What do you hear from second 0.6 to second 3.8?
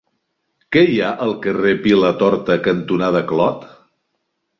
Què hi ha al carrer Vilatorta cantonada Clot?